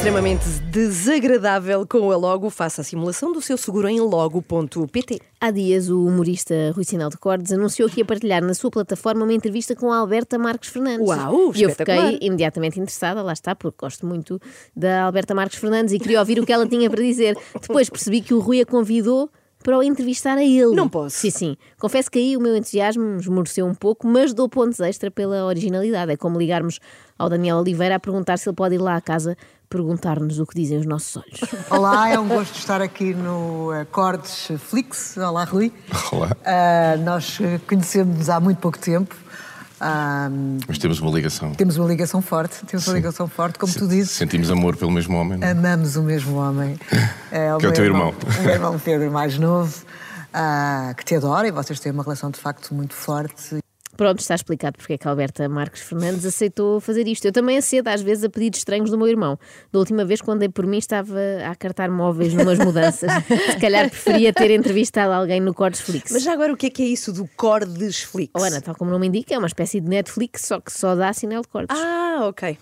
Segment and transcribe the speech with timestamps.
[0.00, 2.48] Extremamente desagradável com a Logo.
[2.48, 5.20] Faça a simulação do seu seguro em logo.pt.
[5.38, 9.24] Há dias, o humorista Rui Sinal de Cordes anunciou que ia partilhar na sua plataforma
[9.24, 11.06] uma entrevista com a Alberta Marques Fernandes.
[11.06, 14.40] Uau, E eu fiquei imediatamente interessada, lá está, porque gosto muito
[14.74, 17.36] da Alberta Marques Fernandes e queria ouvir o que ela tinha para dizer.
[17.60, 19.30] Depois percebi que o Rui a convidou
[19.62, 20.74] para o entrevistar a ele.
[20.74, 21.16] Não posso.
[21.16, 21.56] Sim, sim.
[21.78, 26.12] Confesso que aí o meu entusiasmo esmoreceu um pouco, mas dou pontos extra pela originalidade.
[26.12, 26.80] É como ligarmos
[27.18, 29.36] ao Daniel Oliveira a perguntar se ele pode ir lá à casa
[29.68, 31.40] perguntar-nos o que dizem os nossos olhos.
[31.70, 35.16] Olá, é um gosto estar aqui no Acordes Flix.
[35.16, 35.72] Olá, Rui.
[36.10, 36.36] Olá.
[36.44, 39.14] Ah, nós eh, conhecemos há muito pouco tempo.
[40.68, 41.52] Mas temos uma ligação.
[41.52, 44.10] temos uma ligação forte, temos uma ligação forte, como tu dizes.
[44.10, 45.38] Sentimos amor pelo mesmo homem.
[45.38, 45.52] não é?
[45.52, 46.78] Amamos o mesmo homem.
[47.32, 48.12] É Que é o teu irmão.
[48.12, 49.84] O meu irmão Pedro, mais novo,
[50.34, 53.60] ah, que te adora e vocês têm uma relação de facto muito forte.
[54.00, 57.26] Pronto, está explicado porque é que a Alberta Marques Fernandes aceitou fazer isto.
[57.26, 59.38] Eu também acedo às vezes a pedidos estranhos do meu irmão.
[59.70, 63.10] Da última vez, quando por mim, estava a cartar móveis numas mudanças.
[63.52, 66.12] Se calhar preferia ter entrevistado alguém no Cordsflix.
[66.12, 68.32] Mas já agora o que é que é isso do Cordesflix?
[68.34, 70.94] Oh, Ana, tal como o nome indica, é uma espécie de Netflix, só que só
[70.94, 71.78] dá sinal de cortes.
[71.78, 72.56] Ah, ok.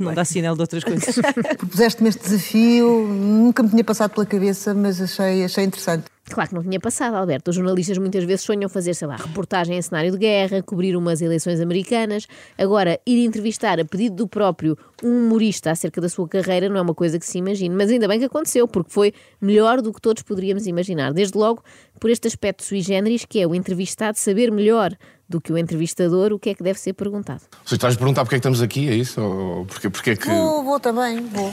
[0.00, 1.16] Não dá sinal de outras coisas.
[1.56, 6.13] Propuseste-me este desafio, nunca me tinha passado pela cabeça, mas achei, achei interessante.
[6.30, 7.50] Claro que não tinha passado, Alberto.
[7.50, 11.20] Os jornalistas muitas vezes sonham fazer, sei lá, reportagem em cenário de guerra, cobrir umas
[11.20, 12.26] eleições americanas.
[12.56, 16.80] Agora, ir entrevistar a pedido do próprio um humorista acerca da sua carreira não é
[16.80, 17.74] uma coisa que se imagine.
[17.74, 21.12] Mas ainda bem que aconteceu, porque foi melhor do que todos poderíamos imaginar.
[21.12, 21.62] Desde logo,
[22.00, 24.96] por este aspecto sui generis, que é o entrevistado saber melhor
[25.28, 27.42] do que o entrevistador o que é que deve ser perguntado.
[27.64, 29.20] Você estás a perguntar porque é que estamos aqui, é isso?
[29.20, 30.28] Ou porque, porque é que.
[30.28, 31.52] Vou, vou também, vou.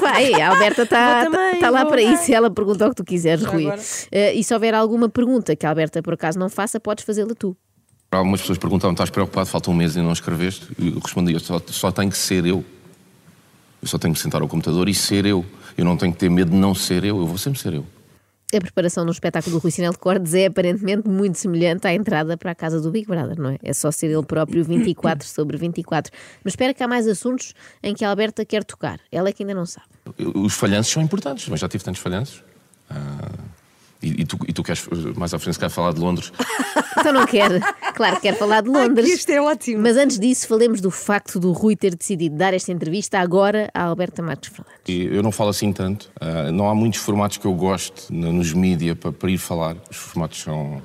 [0.00, 2.96] Vai, a Alberta está Vou também, tá lá para isso e ela pergunta o que
[2.96, 3.66] tu quiseres, Rui.
[4.10, 7.34] Eh, e se houver alguma pergunta que a Alberta por acaso não faça, podes fazê-la
[7.34, 7.56] tu.
[8.10, 9.48] Algumas pessoas perguntavam: estás preocupado?
[9.48, 10.68] Falta um mês e não escreveste?
[10.78, 12.64] Eu respondi: eu só, só tenho que ser eu.
[13.80, 15.44] Eu só tenho que sentar ao computador e ser eu.
[15.76, 17.18] Eu não tenho que ter medo de não ser eu.
[17.18, 17.86] Eu vou sempre ser eu.
[18.54, 22.36] A preparação no espetáculo do Rui Sinel de Cordes é aparentemente muito semelhante à entrada
[22.36, 23.58] para a casa do Big Brother, não é?
[23.62, 26.12] É só ser ele próprio 24 sobre 24.
[26.44, 29.00] Mas espera que há mais assuntos em que a Alberta quer tocar.
[29.10, 29.86] Ela é que ainda não sabe.
[30.34, 32.44] Os falhanços são importantes, mas já tive tantos falhanços.
[32.90, 33.30] Ah,
[34.02, 34.86] e, e tu, e tu queres,
[35.16, 36.32] mais à frente, se quer falar de Londres?
[36.94, 37.58] Então não quer.
[37.94, 39.06] Claro que quer falar de Ai, Londres.
[39.08, 39.82] que isto é ótimo.
[39.82, 43.84] Mas antes disso, falemos do facto do Rui ter decidido dar esta entrevista agora à
[43.84, 45.12] Alberta Marques Fernandes.
[45.12, 46.10] Eu não falo assim tanto.
[46.20, 49.74] Ah, não há muitos formatos que eu gosto no- nos mídia para, para ir falar.
[49.90, 50.82] Os formatos são,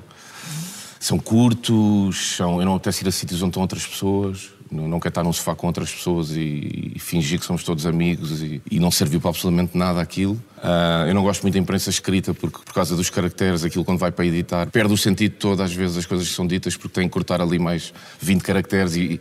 [0.98, 4.50] são curtos, são, eu não apetece ir a sítios onde estão outras pessoas.
[4.70, 8.42] Não, quero estar num sofá com outras pessoas e, e fingir que somos todos amigos
[8.42, 10.38] e, e não serviu para absolutamente nada aquilo.
[10.62, 13.98] Ah, eu não gosto muito da imprensa escrita porque, por causa dos caracteres, aquilo quando
[13.98, 17.00] vai para editar, perde o sentido todo às vezes as coisas que são ditas porque
[17.00, 19.20] tem que cortar ali mais 20 caracteres e,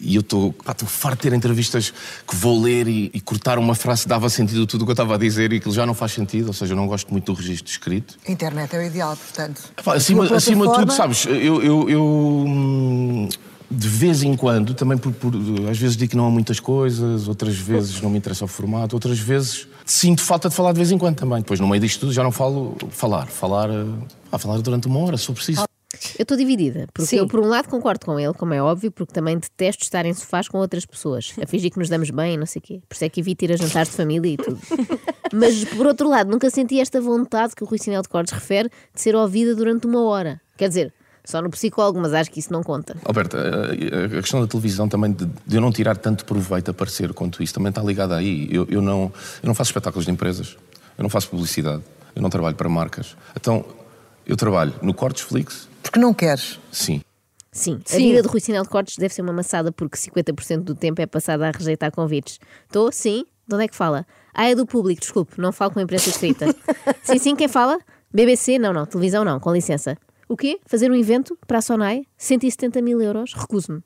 [0.00, 0.54] e eu estou
[0.86, 1.92] farto de ter entrevistas
[2.26, 4.94] que vou ler e, e cortar uma frase que dava sentido tudo o que eu
[4.94, 7.32] estava a dizer e aquilo já não faz sentido, ou seja, eu não gosto muito
[7.32, 8.16] do registro escrito.
[8.26, 9.62] A internet é o ideal, portanto.
[9.84, 12.02] Pá, acima, acima de tudo, sabes, eu, eu- eu,
[12.46, 13.28] hum,
[13.70, 15.32] de vez em quando, também por, por-
[15.70, 18.96] às vezes digo que não há muitas coisas, outras vezes não me interessa o formato,
[18.96, 21.38] outras vezes sinto falta de falar de vez em quando também.
[21.38, 23.84] Depois, no meio disto tudo, já não falo falar, falar, eh,
[24.32, 25.64] ah, falar durante uma hora, se preciso.
[26.18, 27.16] Eu estou dividida, porque Sim.
[27.16, 30.12] eu, por um lado, concordo com ele, como é óbvio, porque também detesto estar em
[30.12, 32.80] sofás com outras pessoas, a fingir que nos damos bem, e não sei o quê.
[32.88, 34.58] Por isso é que evito ir a jantares de família e tudo.
[35.32, 38.68] Mas, por outro lado, nunca senti esta vontade que o Rui Sinel de Cordes refere
[38.94, 40.40] de ser ouvida durante uma hora.
[40.56, 40.92] Quer dizer,
[41.28, 42.96] só no psicólogo, mas acho que isso não conta.
[43.04, 47.12] Alberto, a, a questão da televisão também, de, eu não tirar tanto proveito a parecer
[47.12, 48.48] quanto isso, também está ligada aí.
[48.50, 49.12] Eu, eu não,
[49.42, 50.56] eu não faço espetáculos de empresas,
[50.96, 51.82] eu não faço publicidade,
[52.16, 53.14] eu não trabalho para marcas.
[53.36, 53.62] Então,
[54.26, 56.58] eu trabalho no Cortesflix, Porque não queres.
[56.72, 57.02] sim.
[57.50, 58.08] Sim, a Sim.
[58.10, 61.06] vida de Rui Sinel de Cortes deve ser uma maçada porque 50% do tempo é
[61.06, 62.38] passada a rejeitar convites.
[62.66, 62.92] Estou?
[62.92, 63.24] Sim?
[63.48, 64.06] De onde é que fala?
[64.32, 66.46] Ah, é do público, desculpe, não falo com a imprensa escrita.
[67.02, 67.78] sim, sim, quem fala?
[68.14, 68.58] BBC?
[68.58, 69.96] Não, não, televisão não, com licença.
[70.28, 70.60] O quê?
[70.66, 72.02] Fazer um evento para a Sonai?
[72.18, 73.32] 170 mil euros?
[73.32, 73.82] Recuso-me.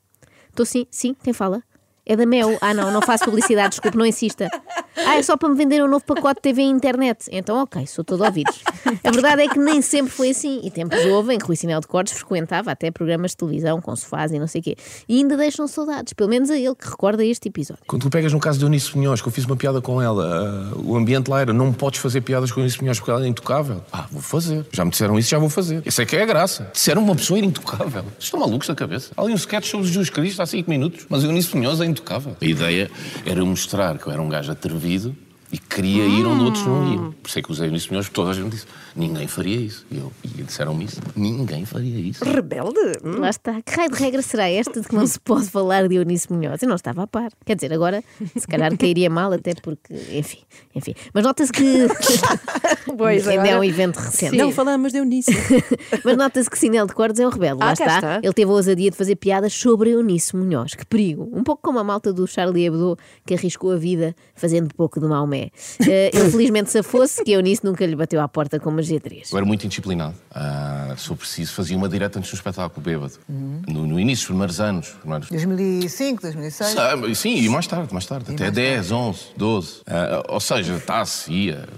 [0.50, 1.62] Estou sim, sim, quem fala?
[2.04, 2.58] É da Mel.
[2.60, 4.48] Ah, não, não faço publicidade, desculpe, não insista.
[4.96, 7.26] Ah, é só para me vender um novo pacote de TV e internet.
[7.30, 8.60] Então, ok, sou todo ouvidos.
[9.02, 10.60] A verdade é que nem sempre foi assim.
[10.62, 13.94] E tempos houve em que Rui Sinel de Cortes frequentava até programas de televisão com
[13.96, 14.76] sofás e não sei o quê.
[15.08, 17.82] E ainda deixam saudades, pelo menos a ele que recorda este episódio.
[17.86, 20.72] Quando tu pegas no caso de Eunice Munhoz, que eu fiz uma piada com ela,
[20.72, 23.28] ah, o ambiente lá era não podes fazer piadas com Eunice Munhoz porque ela é
[23.28, 23.82] intocável.
[23.92, 24.66] Ah, vou fazer.
[24.72, 25.82] Já me disseram isso, já vou fazer.
[25.86, 26.70] Isso é que é a graça.
[26.72, 28.04] Disseram uma pessoa intocável.
[28.18, 29.10] Estão malucos da cabeça.
[29.16, 32.36] Há ali um sketch sobre Jesus Cristo há 5 minutos, mas Eunice Munhoz é intocável.
[32.40, 32.90] A ideia
[33.24, 35.14] era mostrar que eu era um gajo atrevido ouvido
[35.52, 37.12] e queria ir onde outros não iam.
[37.12, 38.66] Por isso é que usei Eunice Munhoz, toda a gente disse,
[38.96, 39.86] ninguém faria isso.
[39.90, 42.24] E, eu, e disseram-me isso, ninguém faria isso.
[42.24, 42.78] Rebelde?
[43.04, 43.20] Hum.
[43.20, 43.60] Lá está.
[43.62, 46.62] Que raio de regra será esta de que não se pode falar de Eunice Munhoz?
[46.62, 47.30] Eu não estava a par.
[47.44, 48.02] Quer dizer, agora
[48.36, 50.38] se calhar cairia mal, até porque, enfim,
[50.74, 50.94] enfim.
[51.12, 51.62] Mas nota-se que
[52.96, 54.36] Pois, ainda é um evento recente.
[54.36, 55.32] Não falamos de Eunice.
[56.04, 57.60] Mas nota-se que Sinel de Cordes é um rebelde.
[57.60, 57.96] Lá Ah, cá está.
[57.96, 58.20] está.
[58.22, 60.74] Ele teve a ousadia de fazer piadas sobre Eunice Munhoz.
[60.74, 61.28] Que perigo.
[61.32, 65.06] Um pouco como a malta do Charlie Hebdo, que arriscou a vida fazendo pouco de
[65.06, 65.41] Maomé.
[65.80, 69.28] Eh, ele felizmente safou-se que Eunice nunca lhe bateu à porta com uma G3.
[69.30, 70.14] Eu era muito indisciplinado.
[70.30, 73.14] Ah, se eu preciso, fazia uma direta antes do espetáculo, bêbado.
[73.28, 74.88] No, no início, os primeiros anos.
[75.00, 75.28] Primeiros...
[75.28, 76.70] 2005, 2006.
[76.70, 78.32] Sabe, Sim, e mais tarde, mais tarde.
[78.32, 79.80] Até 10, 11, 12.
[79.86, 81.68] Ah, ou seja, está-se, ia.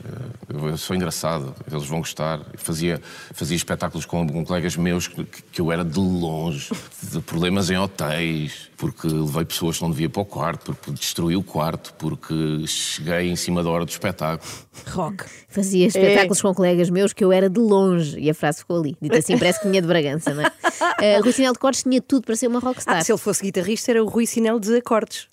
[0.49, 2.40] Eu, eu sou engraçado, eles vão gostar.
[2.56, 3.00] Fazia,
[3.32, 6.70] fazia espetáculos com, com colegas meus que, que eu era de longe,
[7.02, 11.37] de problemas em hotéis, porque levei pessoas que não devia para o quarto, porque destruí
[11.37, 14.51] o quarto, porque cheguei em cima da hora do espetáculo.
[14.91, 15.25] Rock.
[15.49, 18.19] Fazia espetáculos com colegas meus que eu era de longe.
[18.19, 18.97] E a frase ficou ali.
[19.01, 21.19] Dito assim, parece que vinha de Bragança, não é?
[21.19, 22.99] Uh, Rui Sinel de Cortes tinha tudo para ser uma rockstar.
[22.99, 25.29] Ah, se ele fosse guitarrista, era o Rui Sinel de acordes.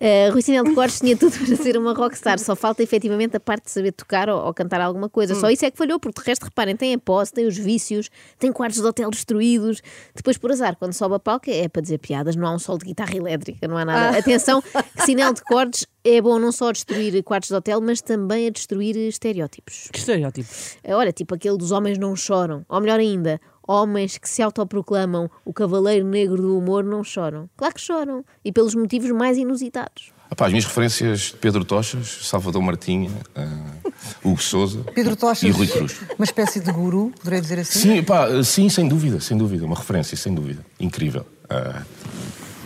[0.00, 3.40] Uh, Rui Sinel de Cortes tinha tudo para ser uma rockstar, só falta efetivamente a
[3.40, 5.34] parte de saber tocar ou, ou cantar alguma coisa.
[5.34, 8.08] Só isso é que falhou, porque de resto, reparem, tem a posse, tem os vícios,
[8.38, 9.82] tem quartos de hotel destruídos.
[10.14, 12.78] Depois, por azar, quando sobe a palco, é para dizer piadas, não há um solo
[12.78, 14.18] de guitarra elétrica, não há nada.
[14.18, 14.62] Atenção,
[14.94, 18.46] que Sinel de Cortes é bom não só a destruir quartos de hotel, mas também
[18.46, 19.88] a destruir estereótipos.
[19.92, 20.48] Que estereótipo.
[20.86, 22.64] Olha, tipo aquele dos homens não choram.
[22.68, 27.48] Ou melhor ainda, homens que se autoproclamam o cavaleiro negro do humor não choram.
[27.56, 28.24] Claro que choram.
[28.44, 30.10] E pelos motivos mais inusitados.
[30.30, 33.90] Epá, as minhas referências de Pedro Tochas, Salvador Martinha, ah,
[34.22, 36.00] Hugo Souza Pedro Tochas, e Rui Cruz.
[36.18, 37.78] uma espécie de guru, poderei dizer assim.
[37.78, 39.64] Sim, epá, sim, sem dúvida, sem dúvida.
[39.64, 40.64] Uma referência, sem dúvida.
[40.80, 41.24] Incrível.
[41.48, 41.82] Ah,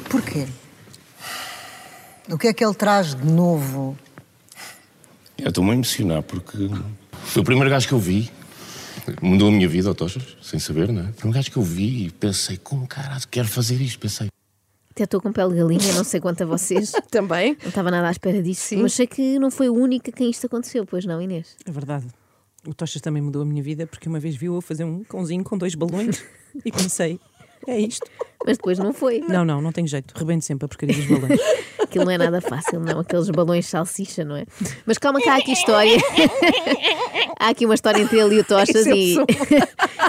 [0.08, 0.46] Porquê?
[2.30, 3.96] O que é que ele traz de novo?
[5.38, 6.70] eu estou-me a emocionar porque
[7.24, 8.30] foi o primeiro gajo que eu vi.
[9.20, 11.12] Mudou a minha vida, ó Tochas, sem saber, não é?
[11.12, 13.98] Foi um gajo que eu vi e pensei, como caralho, quero fazer isto.
[13.98, 14.28] Pensei,
[14.90, 16.92] Até estou com pele de galinha, não sei quanto a vocês.
[17.10, 17.56] Também.
[17.60, 18.76] Não estava nada à espera disso.
[18.78, 21.56] Mas sei que não foi a única a quem isto aconteceu, pois não, Inês?
[21.66, 22.06] É verdade.
[22.66, 25.42] O Tochas também mudou a minha vida porque uma vez viu eu fazer um cãozinho
[25.42, 26.24] com dois balões
[26.64, 27.18] e pensei,
[27.66, 28.08] é isto.
[28.46, 29.20] Mas depois não foi.
[29.20, 30.12] Não, não, não tem jeito.
[30.16, 31.40] Rebento sempre a porcaria dos balões.
[31.80, 33.00] Aquilo não é nada fácil, não.
[33.00, 34.44] Aqueles balões de salsicha, não é?
[34.86, 35.96] Mas calma que há aqui história.
[37.38, 39.16] há aqui uma história entre ele e o Tochas eu e,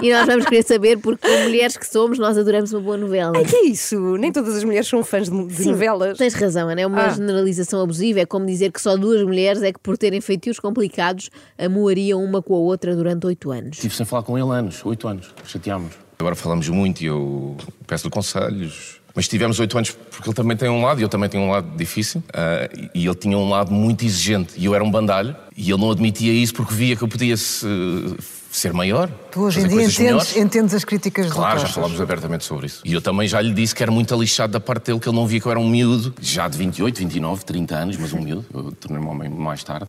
[0.02, 3.36] e nós vamos querer saber porque, como mulheres que somos, nós adoramos uma boa novela.
[3.38, 4.16] É que é isso?
[4.16, 6.16] Nem todas as mulheres são fãs de, de Sim, novelas.
[6.18, 6.80] Tens razão, Ana.
[6.80, 7.10] É uma Ah.
[7.10, 8.20] generalização abusiva.
[8.20, 11.28] É como dizer que só duas mulheres é que, por terem feitios complicados,
[11.58, 13.76] amoariam uma com a outra durante oito anos.
[13.76, 15.34] estive sem falar com ele anos, oito anos.
[15.44, 16.03] Chateámos.
[16.18, 17.56] Agora falamos muito e eu
[17.86, 19.00] peço-lhe conselhos.
[19.16, 21.50] Mas tivemos oito anos porque ele também tem um lado e eu também tenho um
[21.50, 22.22] lado difícil.
[22.32, 25.36] ah, e ele tinha um lado muito exigente e eu era um bandalho.
[25.56, 27.64] E ele não admitia isso porque via que eu podia se-
[28.50, 29.08] ser maior.
[29.30, 32.82] Tu hoje em dia entendes, entendes as críticas do Claro, já falámos abertamente sobre isso.
[32.84, 35.16] E eu também já lhe disse que era muito alixado da parte dele, que ele
[35.16, 38.20] não via que eu era um miúdo, já de 28, 29, 30 anos, mas um
[38.20, 38.44] miúdo.
[38.52, 39.86] Eu tornei-me homem mais tarde.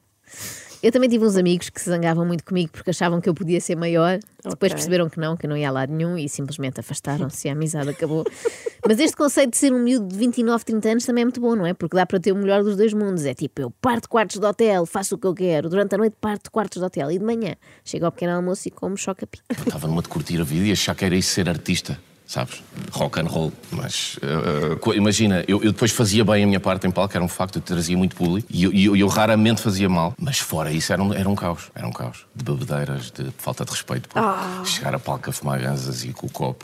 [0.85, 3.59] Eu também tive uns amigos que se zangavam muito comigo porque achavam que eu podia
[3.59, 4.19] ser maior.
[4.43, 4.69] Depois Ok.
[4.75, 7.53] perceberam que não, que eu não ia a lado nenhum e simplesmente afastaram-se e a
[7.53, 8.23] amizade acabou.
[8.87, 11.55] Mas este conceito de ser um miúdo de 29, 30 anos também é muito bom,
[11.55, 11.73] não é?
[11.73, 13.25] Porque dá para ter o melhor dos dois mundos.
[13.25, 15.69] É tipo, eu parto quartos de hotel, faço o que eu quero.
[15.69, 18.71] Durante a noite parto quartos de hotel e de manhã chego ao pequeno almoço e
[18.71, 19.43] como choca-pico.
[19.57, 22.61] Eu estava numa de curtir a vida e achar que era isso ser artista, sabes?
[22.91, 23.51] Rock and roll.
[23.71, 27.23] Mas eh, co- imagina, eu, eu depois fazia bem a minha parte em palco, era
[27.23, 30.13] um facto, eu trazia muito público e eu, eu- eu raramente fazia mal.
[30.19, 31.71] Mas fora isso era um, era um caos.
[31.75, 32.25] Era um caos.
[32.35, 34.21] De bebedeiras, de falta de respeito por
[34.65, 36.63] chegar a palco a fumar ganzas e com o copo.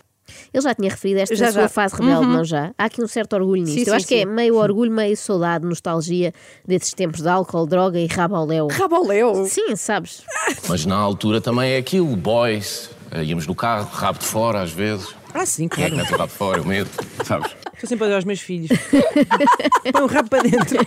[0.53, 1.69] Ele já tinha referido esta Já, sua já.
[1.69, 2.71] fase rebelde, não já?
[2.77, 3.73] Há aqui um certo orgulho nisto.
[3.75, 4.25] Sim, Eu sim, acho que é sim.
[4.25, 6.33] meio orgulho, meio saudade, nostalgia
[6.65, 8.67] desses tempos de álcool, droga e rabo ao léu.
[8.69, 9.45] Raboleu.
[9.45, 10.23] Sim, sabes?
[10.69, 12.89] Mas na altura também é aquilo, boys.
[13.11, 15.09] eh, Íamos no carro, rabo de fora às vezes.
[15.33, 15.91] Ah, sim, Quem é claro.
[15.91, 16.57] que mete o rabo fora?
[16.59, 16.89] Eu meto,
[17.25, 17.51] sabes?
[17.73, 18.69] Estou sempre a olhar aos meus filhos.
[19.91, 20.77] Põe um rabo para dentro.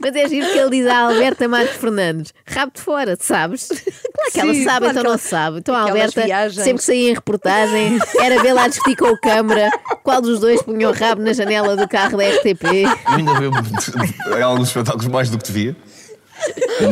[0.00, 3.68] Mas é giro que ele diz à Alberta Marques Fernandes: rabo de fora, tu sabes?
[3.68, 5.58] Claro que ela Sim, sabe, claro então que não ela- sabe.
[5.58, 6.62] Então a Alberta, viagens.
[6.64, 9.70] sempre que saía em reportagem, era vê-la a discutir com o câmara
[10.02, 12.64] qual dos dois punha o rabo na janela do carro da RTP.
[13.06, 13.52] Eu ainda vejo
[14.44, 15.76] alguns espetáculos mais do que devia.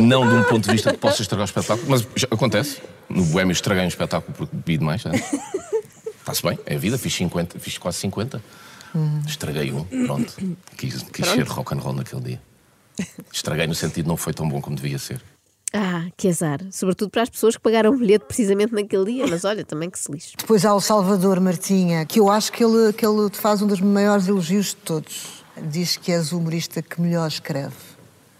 [0.01, 2.77] Não de um ponto de vista que possa estragar o espetáculo, mas já acontece.
[3.09, 5.03] No Boêmio estraguei um espetáculo porque bebi demais.
[5.03, 5.11] né?
[6.31, 8.41] Está-se bem, é a vida, fiz 50, fiz quase 50.
[9.27, 10.33] Estraguei um, pronto.
[10.77, 12.41] Quis, quis ser rock and roll naquele dia.
[13.31, 15.21] Estraguei no sentido não foi tão bom como devia ser.
[15.73, 16.59] Ah, que azar.
[16.71, 19.27] Sobretudo para as pessoas que pagaram o bilhete precisamente naquele dia.
[19.27, 20.33] Mas olha, também que se lixe.
[20.37, 23.67] Depois há o Salvador Martinha, que eu acho que ele, que ele te faz um
[23.67, 25.43] dos maiores elogios de todos.
[25.57, 27.75] Diz que és o humorista que melhor escreve.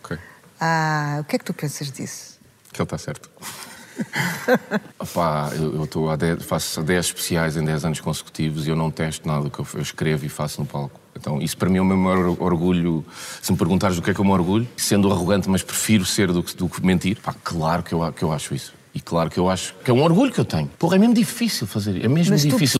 [0.04, 0.18] Ok.
[0.60, 2.40] Ah, o que é que tu pensas disso?
[2.72, 3.30] Que ele está certo.
[5.00, 8.76] Opá, eu, eu tô há 10 faço 10 especiais em 10 anos consecutivos e eu
[8.76, 11.00] não testo nada do que eu, eu escrevo e faço no palco.
[11.16, 13.06] Então, isso para mim é o meu maior orgulho.
[13.42, 16.32] Se me perguntares do que é que eu me orgulho, sendo arrogante, mas prefiro ser
[16.32, 18.74] do que, do que mentir, pá, claro que eu, que eu acho isso.
[18.94, 20.68] E claro que eu acho que é um orgulho que eu tenho.
[20.80, 22.79] Porra, é mesmo difícil fazer, é mesmo Mas difícil.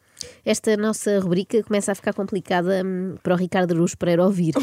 [0.50, 4.56] Esta nossa rubrica começa a ficar complicada hum, para o Ricardo Aruz Pereira ouvir.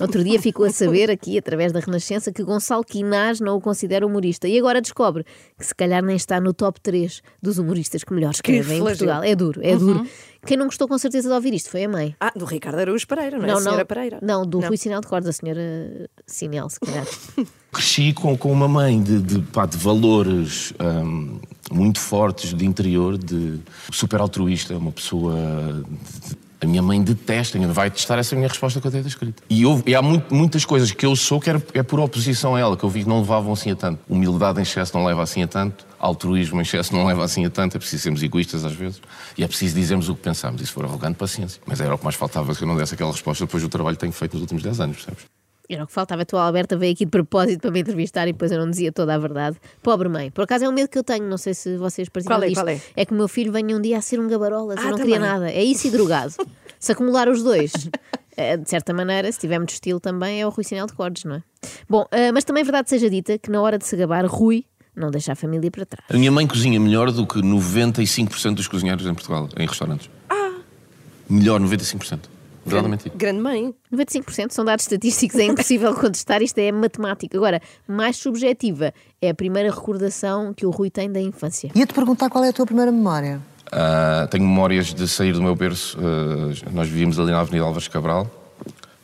[0.00, 4.06] Outro dia ficou a saber, aqui através da Renascença, que Gonçalo Quinás não o considera
[4.06, 4.48] humorista.
[4.48, 5.22] E agora descobre
[5.58, 8.80] que se calhar nem está no top 3 dos humoristas que melhor escrevem em.
[8.80, 9.22] Portugal.
[9.22, 10.08] É duro, é duro.
[10.46, 12.16] Quem não gostou com certeza de ouvir isto foi a mãe.
[12.18, 13.52] Ah, do Ricardo Araújo Pereira, não é?
[13.52, 14.18] a senhora Pereira.
[14.22, 17.06] Não, do Rui Sinal de Corda, a senhora Sinel, se calhar.
[17.70, 21.38] Cresci com, com uma mãe de, de, pá, de valores hum,
[21.74, 23.58] muito fortes de interior, de
[23.92, 25.34] super altruísta, uma pessoa.
[26.28, 29.42] de- a minha mãe detesta, vai testar essa minha resposta que eu tenho escrita.
[29.50, 32.60] E, e há muito- muitas coisas que eu sou que era- é por oposição a
[32.60, 33.98] ela, que eu vi que não levavam assim a tanto.
[34.08, 37.50] Humildade em excesso não leva assim a tanto, altruísmo em excesso não leva assim a
[37.50, 39.02] tanto, é preciso sermos egoístas às vezes,
[39.36, 40.62] e é preciso dizermos o que pensamos.
[40.62, 41.60] E se for arrogante, paciência.
[41.66, 43.96] Mas era o que mais faltava que eu não desse aquela resposta depois do trabalho
[43.96, 45.24] que tenho feito nos últimos 10 anos, percebes?
[45.68, 46.22] Era o que faltava.
[46.22, 48.92] A tua Alberta veio aqui de propósito para me entrevistar e depois eu não dizia
[48.92, 49.56] toda a verdade.
[49.82, 50.30] Pobre mãe.
[50.30, 52.48] Por acaso é um medo que eu tenho, não sei se vocês partilham Qual é,
[52.48, 52.60] disto.
[52.62, 53.04] qual é?
[53.04, 54.78] que o meu filho venha um dia a ser um gabarolas.
[54.78, 55.30] Ah, eu não queria também.
[55.30, 55.50] nada.
[55.50, 56.34] É isso e drogado.
[56.78, 57.72] se acumular os dois,
[58.36, 61.24] eh, de certa maneira, se tiver muito estilo também, é o Rui Sinal de Cordes,
[61.24, 61.42] não é?
[61.88, 64.66] Bom, eh, mas também é verdade seja dita que na hora de se gabar, Rui
[64.94, 66.06] não deixa a família para trás.
[66.10, 70.08] A minha mãe cozinha melhor do que 95% dos cozinheiros em Portugal, em restaurantes.
[70.28, 70.52] Ah!
[71.28, 72.33] Melhor, 95%.
[73.16, 73.74] Grande mãe.
[73.92, 77.36] 95% são dados estatísticos, é impossível contestar, isto é matemática.
[77.36, 81.70] Agora, mais subjetiva é a primeira recordação que o Rui tem da infância.
[81.74, 83.40] Ia-te perguntar qual é a tua primeira memória.
[83.72, 85.98] Ah, tenho memórias de sair do meu berço.
[86.00, 88.30] ah, nós vivíamos ali na Avenida Álvares Cabral,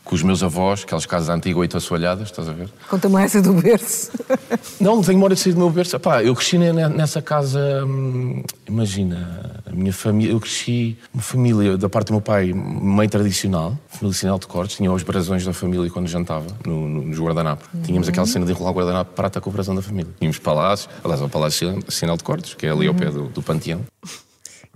[0.05, 2.69] com os meus avós, aquelas casas antigas, oito assoalhadas, estás a ver?
[2.89, 4.11] Conta-me essa do berço.
[4.81, 5.95] Não, tenho memória de sair do meu berço.
[5.97, 7.85] Epá, eu cresci ne- nessa casa.
[7.87, 10.33] hum, imagina, minha família.
[10.33, 14.77] Eu cresci uma família da parte do meu pai, meio tradicional, família sinal de cortes.
[14.77, 17.69] Tinha os brasões da família quando jantava, no, no, nos guardanapos.
[17.85, 20.13] Tínhamos aquela cena de enrolar o guardanapo prata com o brasão da família.
[20.19, 23.43] Tínhamos palácios, aliás, o Palácio Sinal de Cortes, que é ali ao pé do, do
[23.43, 23.81] Panteão.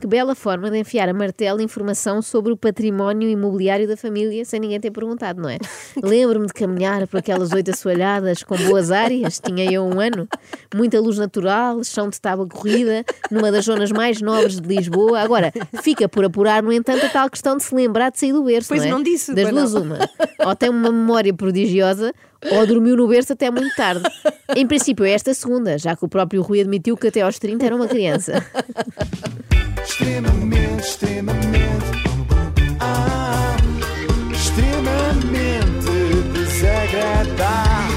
[0.04, 4.60] Que bela forma de enfiar a martelo informação sobre o património imobiliário da família sem
[4.60, 5.56] ninguém ter perguntado, não é?
[6.04, 10.28] Lembro-me de caminhar por aquelas oito assoalhadas com boas áreas, tinha eu um ano,
[10.74, 15.20] muita luz natural, chão de tábua corrida, numa das zonas mais nobres de Lisboa.
[15.20, 15.50] Agora,
[15.82, 18.68] fica por apurar, no entanto, a tal questão de se lembrar de sair do berço,
[18.68, 18.90] Pois não é?
[18.90, 19.98] não disse, Das duas, uma.
[20.44, 22.12] Ou tem uma memória prodigiosa,
[22.52, 24.02] ou dormiu no berço até muito tarde.
[24.54, 27.64] Em princípio, é esta segunda, já que o próprio Rui admitiu que até aos 30
[27.64, 28.44] era uma criança.
[29.82, 32.04] extremamente, extremamente.
[32.80, 33.56] Ah,
[34.32, 35.86] extremamente
[36.32, 37.93] desagradável.